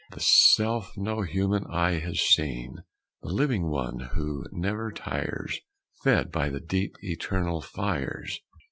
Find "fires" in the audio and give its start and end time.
7.61-8.39